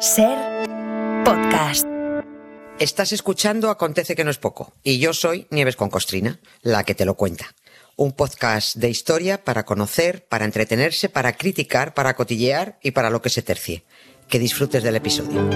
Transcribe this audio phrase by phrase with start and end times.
[0.00, 0.36] Ser
[1.24, 1.86] podcast.
[2.78, 6.94] Estás escuchando Acontece que no es poco y yo soy Nieves con Costrina, la que
[6.94, 7.54] te lo cuenta.
[7.96, 13.22] Un podcast de historia para conocer, para entretenerse, para criticar, para cotillear y para lo
[13.22, 13.84] que se tercie.
[14.28, 15.48] Que disfrutes del episodio.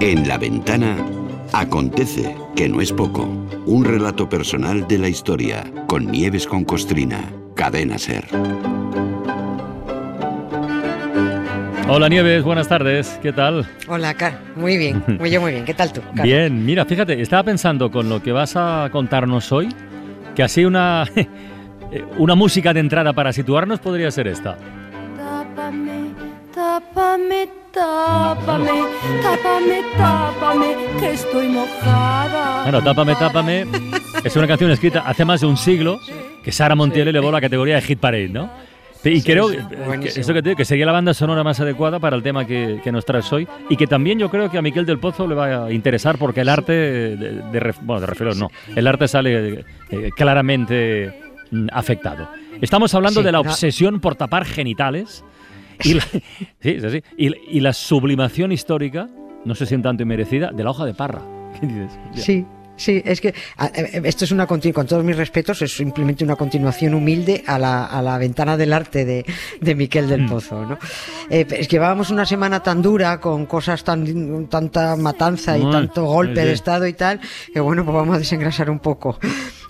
[0.00, 1.04] En la ventana
[1.52, 3.22] Acontece que no es poco.
[3.66, 7.32] Un relato personal de la historia con Nieves con Costrina.
[7.54, 8.28] Cadena Ser.
[11.88, 13.64] Hola Nieves, buenas tardes, ¿qué tal?
[13.86, 16.00] Hola, Car, muy bien, muy yo muy bien, ¿qué tal tú?
[16.16, 16.24] Car?
[16.24, 19.68] Bien, mira, fíjate, estaba pensando con lo que vas a contarnos hoy,
[20.34, 21.04] que así una,
[22.18, 24.56] una música de entrada para situarnos podría ser esta.
[25.16, 26.10] Tápame,
[26.52, 28.70] tápame, tápame,
[29.22, 32.62] tápame, tápame, que estoy mojada.
[32.64, 33.66] Bueno, Tápame, tápame
[34.24, 36.00] es una canción escrita hace más de un siglo
[36.42, 38.50] que Sara Montiel elevó la categoría de hit parade, ¿no?
[39.04, 39.56] Y Sí, creo sí,
[40.02, 42.44] que, eso que te digo, que sería la banda sonora más adecuada para el tema
[42.44, 45.28] que, que nos traes hoy y que también yo creo que a Miquel del Pozo
[45.28, 49.06] le va a interesar porque el arte, de, de bueno, de refilón no, el arte
[49.06, 51.12] sale eh, claramente
[51.50, 52.28] mm, afectado.
[52.60, 55.24] Estamos hablando Sí, de la obsesión por tapar genitales
[55.84, 56.02] y la,
[56.60, 59.08] sí, sí, sí, y, y la sublimación histórica,
[59.44, 61.22] no sé si un tanto inmerecida, de la hoja de parra.
[61.60, 61.98] ¿Qué dices?
[62.14, 62.44] Sí,
[62.76, 66.36] sí, es que a- eh, esto es una con todos mis respetos, es simplemente una
[66.36, 69.24] continuación humilde a la, a la ventana del arte de,
[69.60, 70.08] de Miquel Mm.
[70.08, 70.78] del Pozo, ¿no?
[71.30, 76.04] Eh, es que llevábamos una semana tan dura, con cosas tan, tanta matanza y tanto
[76.04, 77.20] golpe de estado y tal,
[77.52, 79.18] que bueno, pues vamos a desengrasar un poco.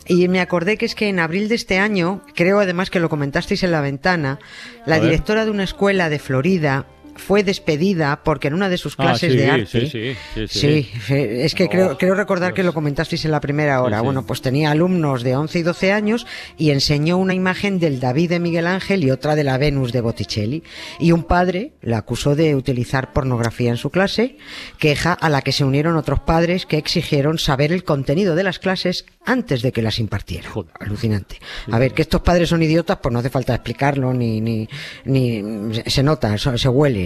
[0.09, 3.09] Y me acordé que es que en abril de este año, creo además que lo
[3.09, 4.39] comentasteis en la ventana,
[4.87, 9.03] la directora de una escuela de Florida fue despedida porque en una de sus Ah,
[9.05, 10.59] clases sí, de arte sí, sí, sí, sí.
[10.59, 14.01] Sí, sí, es que creo, Oh, creo recordar que lo comentasteis en la primera hora.
[14.01, 16.27] Bueno, pues tenía alumnos de 11 y 12 años
[16.59, 20.01] y enseñó una imagen del David de Miguel Ángel y otra de la Venus de
[20.01, 20.63] Botticelli.
[20.99, 24.37] Y un padre la acusó de utilizar pornografía en su clase,
[24.79, 28.59] queja a la que se unieron otros padres que exigieron saber el contenido de las
[28.59, 30.49] clases antes de que las impartiera.
[30.51, 30.73] Joder.
[30.81, 31.39] Alucinante.
[31.71, 34.69] A ver, que estos padres son idiotas, pues no hace falta explicarlo, ni, ni,
[35.05, 35.43] ni
[35.87, 37.06] se nota, se huele.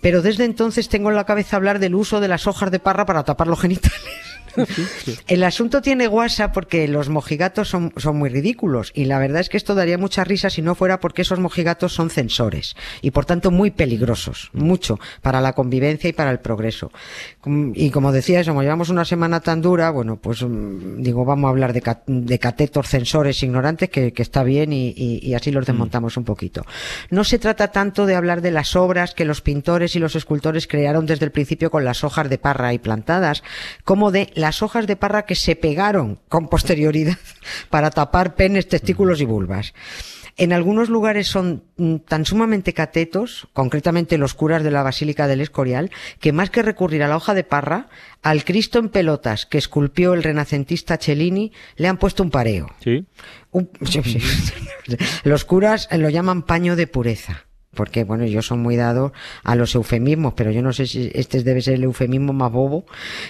[0.00, 3.06] Pero desde entonces tengo en la cabeza hablar del uso de las hojas de parra
[3.06, 4.00] para tapar los genitales.
[5.28, 9.48] El asunto tiene guasa porque los mojigatos son, son muy ridículos y la verdad es
[9.48, 13.24] que esto daría mucha risa si no fuera porque esos mojigatos son censores y por
[13.24, 16.90] tanto muy peligrosos, mucho para la convivencia y para el progreso.
[17.74, 21.48] Y como decía eso, como llevamos una semana tan dura, bueno, pues mm, digo, vamos
[21.48, 25.34] a hablar de, ca- de catetos censores ignorantes que, que está bien y, y- y
[25.34, 26.64] así los desmontamos un poquito.
[27.10, 30.66] No se trata tanto de hablar de las obras que los pintores y los escultores
[30.66, 33.42] crearon desde el principio con las hojas de parra y plantadas,
[33.84, 37.18] como de las hojas de parra que se pegaron con posterioridad
[37.68, 39.74] para tapar penes, testículos y vulvas.
[40.38, 45.40] En algunos lugares son mm, tan sumamente catetos, concretamente los curas de la Basílica del
[45.40, 45.90] Escorial,
[46.20, 47.88] que más que recurrir a la hoja de parra,
[48.22, 52.68] al Cristo en pelotas que esculpió el renacentista Cellini, le han puesto un pareo.
[52.84, 53.04] Sí.
[53.50, 54.20] Un- sí, sí.
[55.24, 57.46] Los curas lo llaman paño de pureza.
[57.76, 59.12] Porque, bueno, yo soy muy dado
[59.44, 62.86] a los eufemismos, pero yo no sé si este debe ser el eufemismo más bobo,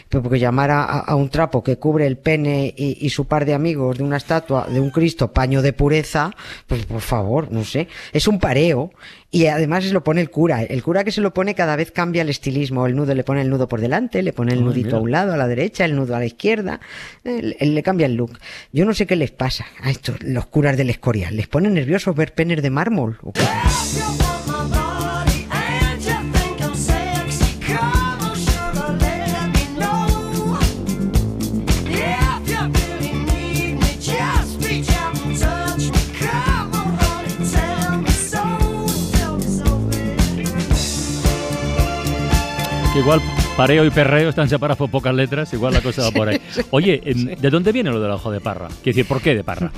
[0.08, 3.52] porque llamar a, a un trapo que cubre el pene y, y su par de
[3.52, 6.30] amigos de una estatua de un Cristo paño de pureza,
[6.66, 8.92] pues por favor, no sé, es un pareo
[9.36, 10.62] y además se lo pone el cura.
[10.62, 12.86] El cura que se lo pone cada vez cambia el estilismo.
[12.86, 14.98] El nudo le pone el nudo por delante, le pone el Ay, nudito mira.
[14.98, 16.80] a un lado, a la derecha, el nudo a la izquierda,
[17.24, 18.38] le, le cambia el look.
[18.72, 21.36] Yo no sé qué les pasa a estos, los curas del Escorial.
[21.36, 23.18] ¿Les pone nerviosos ver penes de mármol?
[23.22, 23.42] ¿O qué?
[43.06, 43.22] Igual
[43.56, 46.40] pareo y perreo están separados por pocas letras, igual la cosa va por ahí.
[46.70, 48.66] Oye, em, ¿de dónde viene lo de la hoja de parra?
[48.66, 49.70] Quiero decir, ¿por qué de parra?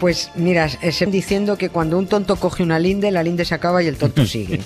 [0.00, 3.84] Pues mira, es diciendo que cuando un tonto coge una linde, la linde se acaba
[3.84, 4.60] y el tonto sigue.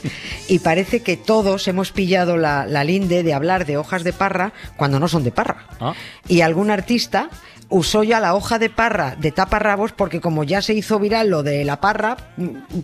[0.49, 4.55] Y parece que todos hemos pillado la, la linde de hablar de hojas de parra
[4.79, 5.67] cuando no son de parra.
[5.79, 5.93] Ah.
[6.27, 7.29] Y algún artista
[7.71, 11.43] usó ya la hoja de parra de taparrabos porque como ya se hizo viral lo
[11.43, 12.17] de la parra,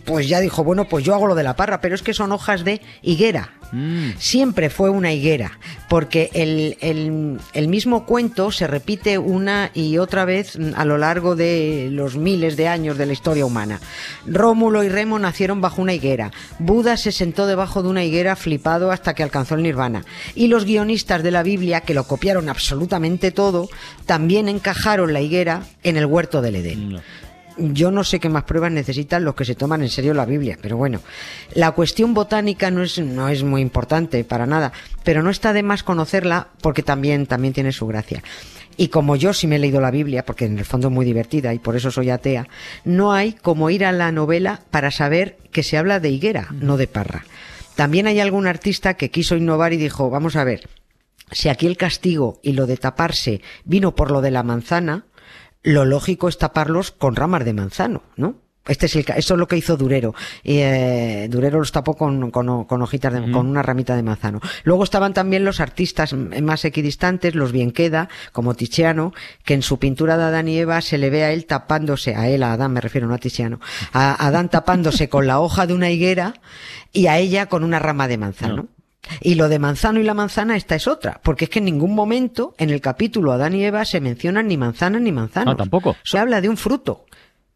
[0.05, 2.31] pues ya dijo, bueno, pues yo hago lo de la parra, pero es que son
[2.31, 3.51] hojas de higuera.
[3.71, 4.11] Mm.
[4.19, 5.57] Siempre fue una higuera,
[5.89, 11.35] porque el, el- el mismo cuento se repite una y otra vez a lo largo
[11.35, 13.79] de los miles de años de la historia humana.
[14.27, 16.31] Rómulo y Remo nacieron bajo una higuera.
[16.59, 20.05] Buda se sentó debajo de una higuera flipado hasta que alcanzó el nirvana.
[20.35, 23.67] Y los guionistas de la Biblia, que lo copiaron absolutamente todo,
[24.05, 26.93] también encajaron la higuera en el huerto del Edén.
[26.93, 27.01] No.
[27.57, 30.57] yo no sé qué más pruebas necesitan los que se toman en serio la Biblia,
[30.61, 31.01] pero bueno,
[31.53, 34.73] la cuestión botánica no es, no es muy importante para nada,
[35.03, 38.21] pero no está de más conocerla porque también, también tiene su gracia.
[38.77, 41.05] Y como yo sí me he leído la Biblia, porque en el fondo es muy
[41.05, 42.47] divertida y por eso soy atea,
[42.83, 46.75] no hay como ir a la novela para saber que se habla de higuera, no
[46.75, 47.23] de parra.
[47.75, 50.67] También hay algún artista que quiso innovar y dijo, vamos a ver,
[51.31, 55.05] si aquí el castigo y lo de taparse vino por lo de la manzana,
[55.63, 58.45] lo lógico es taparlos con ramas de manzano, ¿no?
[58.67, 60.15] Este es el, esto es lo que hizo Durero.
[60.43, 64.41] Y, eh, Durero los tapó con, con, con hojitas, de, con una ramita de manzano.
[64.63, 69.13] Luego estaban también los artistas más equidistantes, los bien queda, como Tiziano,
[69.43, 72.27] que en su pintura de Adán y Eva se le ve a él tapándose, a
[72.27, 73.59] él, a Adán me refiero, no a Tiziano,
[73.93, 76.33] a Adán tapándose con la hoja de una higuera
[76.91, 78.55] y a ella con una rama de manzano.
[78.55, 78.74] No.
[79.21, 81.93] Y lo de manzano y la manzana, esta es otra, porque es que en ningún
[81.93, 85.51] momento en el capítulo Adán y Eva se mencionan ni manzana ni manzano.
[85.51, 85.95] Ah, tampoco.
[86.03, 87.05] Se habla de un fruto.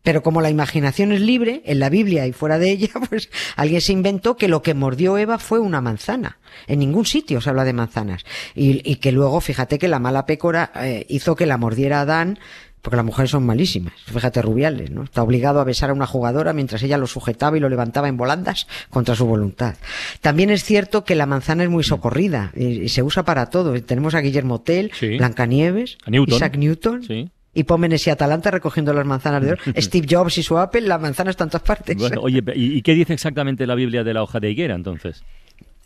[0.02, 3.82] Pero como la imaginación es libre, en la Biblia y fuera de ella, pues alguien
[3.82, 6.40] se inventó que lo que mordió Eva fue una manzana.
[6.68, 8.24] En ningún sitio se habla de manzanas.
[8.56, 12.40] Y, y que luego, fíjate que la mala pécora eh, hizo que la mordiera Adán,
[12.82, 13.94] porque las mujeres son malísimas.
[14.06, 15.04] Fíjate, Rubiales, ¿no?
[15.04, 18.18] Está obligado a besar a una jugadora mientras ella lo sujetaba y lo levantaba en
[18.18, 19.76] volandas contra su voluntad.
[20.22, 23.80] También es cierto que la manzana es muy socorrida y, y se usa para todo.
[23.82, 25.18] Tenemos a Guillermo Tell, Sí.
[25.18, 26.36] Blancanieves, Newton.
[26.36, 27.04] Isaac Newton.
[27.04, 27.30] Sí.
[27.54, 29.62] Y Pómenes y Atalanta recogiendo las manzanas de oro.
[29.78, 31.98] Steve Jobs y su Apple, la manzana está en todas partes.
[31.98, 35.24] Bueno, oye, ¿y, qué dice exactamente la Biblia de la hoja de higuera entonces?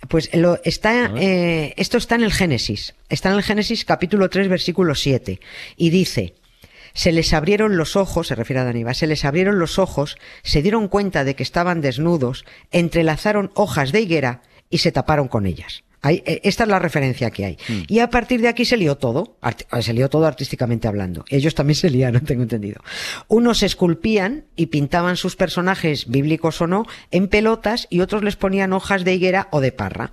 [0.10, 2.94] Pues lo, está, eh, esto está en el Génesis.
[3.07, 5.39] Está en el Génesis capítulo 3, versículo 7.
[5.78, 6.36] Y dice,
[6.94, 10.62] se les abrieron los ojos, se refiere a Daníba, se les abrieron los ojos, se
[10.62, 15.84] dieron cuenta de que estaban desnudos, entrelazaron hojas de higuera y se taparon con ellas.
[16.05, 17.57] Eh, esta es la referencia que hay.
[17.88, 21.23] Y a partir de aquí se lió todo, eh, se lió todo artísticamente hablando.
[21.29, 22.81] Ellos también se liaron, tengo entendido.
[23.27, 28.73] Unos esculpían y pintaban sus personajes, bíblicos o no, en pelotas y otros les ponían
[28.73, 30.11] hojas de higuera o de parra.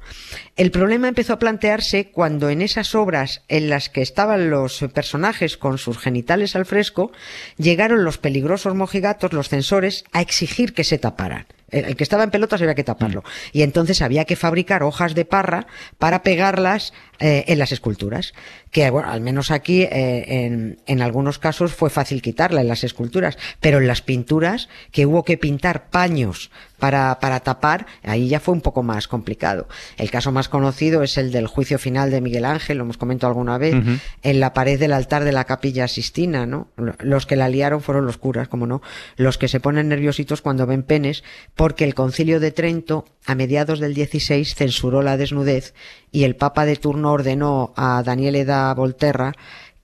[0.57, 5.57] El problema empezó a plantearse cuando en esas obras en las que estaban los personajes
[5.57, 7.13] con sus genitales al fresco,
[7.57, 11.47] llegaron los peligrosos mojigatos, los censores, a exigir que se taparan.
[11.71, 13.25] El el que estaba en pelotas había que taparlo.
[13.53, 15.67] Y entonces había que fabricar hojas de parra
[15.99, 18.33] para pegarlas eh, en las esculturas.
[18.71, 22.85] Que, bueno, al menos aquí, eh, en, en algunos casos fue fácil quitarla en las
[22.85, 23.39] esculturas.
[23.61, 26.51] Pero en las pinturas, que hubo que pintar paños
[26.81, 29.69] para, para tapar, ahí ya fue un poco más complicado.
[29.97, 33.31] El caso más conocido es el del juicio final de Miguel Ángel, lo hemos comentado
[33.31, 33.77] alguna vez,
[34.23, 36.69] en la pared del altar de la capilla Sistina, ¿no?
[36.99, 38.83] Los que la liaron fueron los curas, como no,
[39.17, 41.23] los que se ponen nerviositos cuando ven penes,
[41.55, 45.75] porque el concilio de Trento, a mediados del 16, censuró la desnudez
[46.11, 49.35] y el papa de turno ordenó a Daniele da Volterra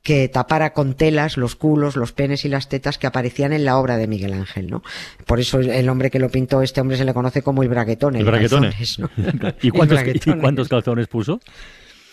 [0.07, 3.77] que tapara con telas los culos, los penes y las tetas que aparecían en la
[3.77, 4.85] obra de Miguel Ángel, ¿no?
[5.27, 8.21] Por eso el hombre que lo pintó, este hombre se le conoce como el braguetone.
[8.21, 8.69] El de braguetone.
[8.71, 9.11] calzones, ¿no?
[9.61, 10.41] ¿Y El cuántos, ¿Y braguetone.
[10.41, 11.41] cuántos calzones puso?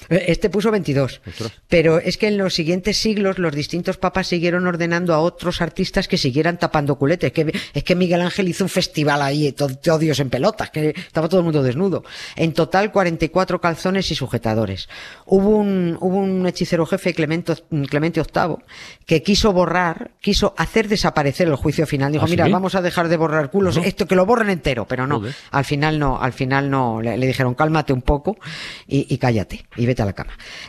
[0.09, 1.21] Este puso 22.
[1.27, 1.51] Ostras.
[1.67, 6.07] Pero es que en los siguientes siglos los distintos papas siguieron ordenando a otros artistas
[6.07, 7.31] que siguieran tapando culetes.
[7.31, 10.89] Que, es que Miguel Ángel hizo un festival ahí, to- todo Dios en pelotas, que
[10.89, 12.03] estaba todo el mundo desnudo.
[12.35, 14.89] En total 44 calzones y sujetadores.
[15.25, 17.53] Hubo un, hubo un hechicero jefe, Clemente,
[17.89, 18.57] Clemente VIII,
[19.05, 22.11] que quiso borrar, quiso hacer desaparecer el juicio final.
[22.11, 22.51] Dijo, ¿Ah, mira, sí?
[22.51, 25.19] vamos a dejar de borrar culos, esto que lo borren entero, pero no.
[25.19, 25.33] Joder.
[25.51, 27.01] Al final no, al final no.
[27.01, 28.37] Le, le dijeron, cálmate un poco
[28.87, 29.85] y, y cállate y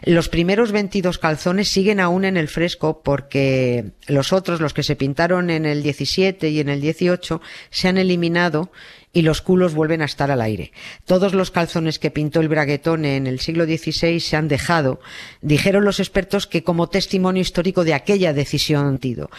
[0.02, 4.96] Los primeros 22 calzones siguen aún en el fresco porque los otros, los que se
[4.96, 7.40] pintaron en el 17 y en el 18,
[7.70, 8.70] se han eliminado
[9.14, 10.72] y los culos vuelven a estar al aire.
[11.06, 15.00] Todos los calzones que pintó el Braguetone en el siglo XVI se han dejado,
[15.40, 19.30] dijeron los expertos que como testimonio histórico de aquella decisión tido.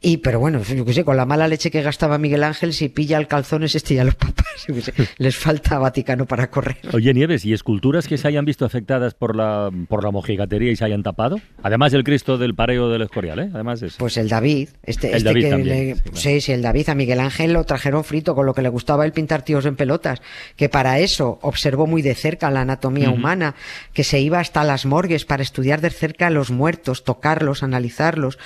[0.00, 2.88] Y, pero bueno, yo qué sé, con la mala leche que gastaba Miguel Ángel, si
[2.88, 4.16] pilla el calzón es este ya los
[4.68, 6.78] yo sé, les falta Vaticano para correr.
[6.92, 10.76] Oye, Nieves, ¿y esculturas que se hayan visto afectadas por la, por la mojigatería y
[10.76, 11.38] se hayan tapado?
[11.62, 13.50] Además del Cristo del Pareo del Escorial, ¿eh?
[13.52, 13.96] Además es...
[13.98, 16.94] Pues el David, este, El este David que también, le- sí, sí, el David a
[16.94, 20.22] Miguel Ángel lo trajeron frito con lo que le gustaba el pintar tíos en pelotas,
[20.54, 23.56] que para eso observó muy de cerca la anatomía humana,
[23.92, 28.38] que se iba hasta las morgues para estudiar de cerca a los muertos, tocarlos, analizarlos.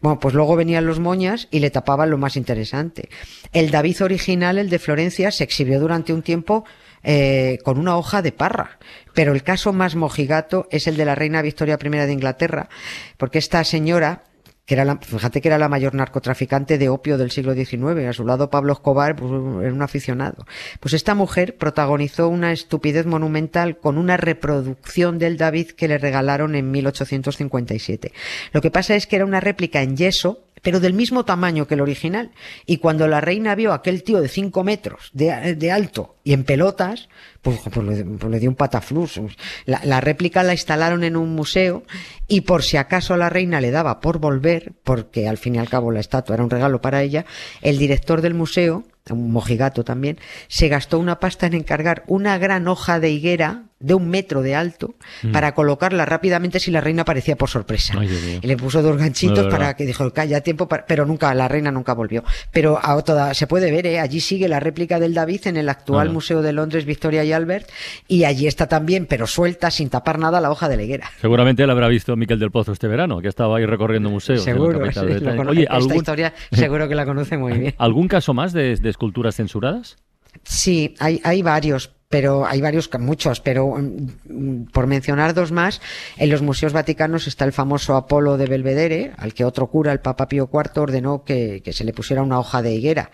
[0.00, 3.08] Bueno, pues luego venían los moñas y le tapaban lo más interesante.
[3.52, 6.64] El David original, el de Florencia, se exhibió durante un tiempo
[7.04, 8.80] eh, con una hoja de parra.
[9.14, 12.68] Pero el caso más mojigato es el de la reina Victoria I de Inglaterra,
[13.16, 14.24] porque esta señora
[14.66, 18.06] que era la, fíjate que era la mayor narcotraficante de opio del siglo XIX.
[18.08, 20.44] A su lado Pablo Escobar pues, era un aficionado.
[20.80, 26.56] Pues esta mujer protagonizó una estupidez monumental con una reproducción del David que le regalaron
[26.56, 28.12] en 1857.
[28.52, 31.74] Lo que pasa es que era una réplica en yeso pero del mismo tamaño que
[31.74, 32.32] el original.
[32.66, 36.42] Y cuando la reina vio a aquel tío de 5 metros de, alto y en
[36.42, 37.08] pelotas,
[37.40, 39.20] pues, pues, le, pues le, dio un pataflus.
[39.64, 41.84] La, réplica la instalaron en un museo
[42.26, 45.68] y por si acaso la reina le daba por volver, porque al fin y al
[45.68, 47.26] cabo la estatua era un regalo para ella,
[47.62, 48.82] el director del museo,
[49.14, 53.92] un mojigato también, se gastó una pasta en encargar una gran hoja de higuera de
[53.92, 55.32] un metro de alto mm.
[55.32, 57.94] para colocarla rápidamente si la reina aparecía por sorpresa.
[57.98, 60.86] Ay, y le puso dos ganchitos no, para que dijo, calla tiempo, para...
[60.86, 62.24] pero nunca, la reina nunca volvió.
[62.52, 64.00] Pero a toda, se puede ver, ¿eh?
[64.00, 66.10] allí sigue la réplica del David en el actual.
[66.10, 67.68] Museo de Londres, Victoria y Albert,
[68.08, 71.10] y allí está también, pero suelta, sin tapar nada, la hoja de la higuera.
[71.20, 74.42] Seguramente la habrá visto Miquel del Pozo este verano, que estaba ahí recorriendo museos.
[74.42, 75.50] Seguro, en la sí, capital lo de conoce.
[75.50, 77.74] Oye, esta ¿algún, historia seguro que la conoce muy bien.
[77.76, 79.96] ¿algún caso más de, de esculturas censuradas?
[80.42, 85.80] Sí, hay, hay varios, pero hay varios, muchos, pero um, por mencionar dos más,
[86.16, 90.00] en los museos vaticanos está el famoso Apolo de Belvedere, al que otro cura, el
[90.00, 93.10] Papa Pío IV, ordenó que se le pusiera una hoja de higuera.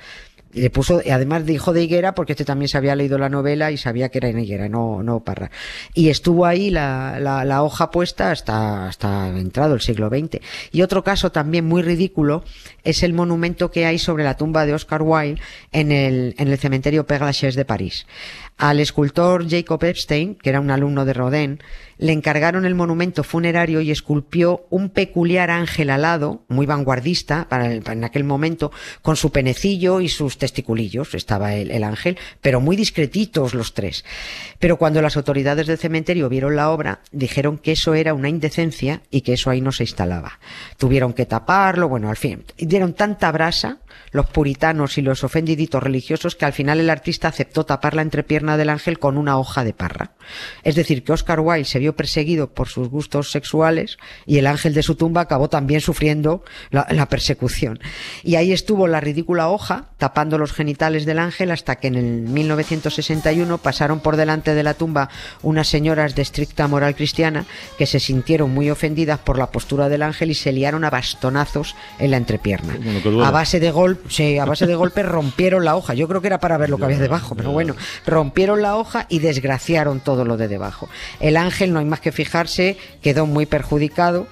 [0.53, 3.77] Le puso, además dijo de higuera porque este también se había leído la novela y
[3.77, 5.51] sabía que era en higuera, no, no parra.
[5.95, 10.41] Y estuvo ahí la, la, la hoja puesta hasta, hasta entrado el siglo XX.
[10.71, 12.45] Y otro caso también muy ridículo
[12.85, 15.41] es el monumento que hay sobre la tumba de Oscar Wilde
[15.73, 18.07] en el, en el cementerio Père Lachaise de París.
[18.63, 21.59] Al escultor Jacob Epstein, que era un alumno de Rodin,
[21.99, 28.05] le encargaron el monumento funerario y esculpió un peculiar ángel alado, muy vanguardista para, en
[28.05, 28.71] aquel momento,
[29.03, 34.05] con su penecillo y sus testiculillos, estaba el, el, ángel, pero muy discretitos los tres.
[34.61, 39.03] Pero cuando las autoridades del cementerio vieron la obra, dijeron que eso era una indecencia
[39.11, 40.39] y que eso ahí no se instalaba.
[40.77, 43.79] Tuvieron que taparlo, bueno, al fin, dieron tanta brasa
[44.13, 48.52] los puritanos y los ofendiditos religiosos que al final el artista aceptó tapar la entrepierna
[48.57, 50.13] del ángel con una hoja de parra.
[50.63, 54.75] Es decir, que Oscar Wilde se vio perseguido por sus gustos sexuales y el ángel
[54.75, 57.81] de su tumba acabó también sufriendo la, la persecución.
[58.23, 62.05] Y ahí estuvo la ridícula hoja tapando los genitales del ángel hasta que en el
[62.23, 65.09] 1961 pasaron por delante de la tumba
[65.43, 67.47] unas señoras de estricta moral cristiana
[67.79, 71.75] que se sintieron muy ofendidas por la postura del ángel y se liaron a bastonazos
[71.99, 72.75] en la entrepierna.
[72.77, 75.95] Bueno, a base de golpe, sí, a base de golpes rompieron la hoja.
[75.95, 77.75] Yo creo que era para ver lo que había debajo, pero bueno,
[78.07, 80.89] rompieron la hoja y desgraciaron todo lo de debajo.
[81.21, 84.27] El ángel, no hay más que fijarse, quedó muy perjudicado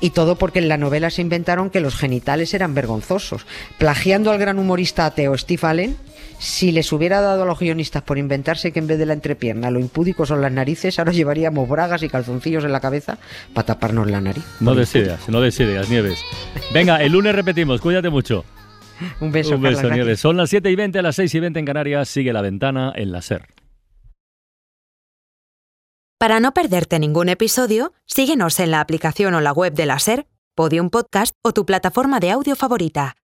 [0.00, 3.46] y todo porque en la novela se inventaron que los genitales eran vergonzosos.
[3.78, 5.96] Plagiando al gran humorista ateo Steve Allen,
[6.38, 9.70] si les hubiera dado a los guionistas por inventarse que en vez de la entrepierna
[9.70, 13.18] lo impúdico son las narices, ahora llevaríamos bragas y calzoncillos en la cabeza
[13.54, 14.44] para taparnos la nariz.
[14.60, 16.18] No des ideas, no des ideas, Nieves.
[16.72, 18.44] Venga, el lunes repetimos, cuídate mucho.
[19.20, 20.20] Un beso, Un beso, Carla, Nieves.
[20.20, 22.08] Son las 7 y 20, las 6 y 20 en Canarias.
[22.08, 23.46] Sigue la ventana en la SER.
[26.18, 30.26] Para no perderte ningún episodio, síguenos en la aplicación o la web de la SER,
[30.54, 33.16] Podium Podcast o tu plataforma de audio favorita.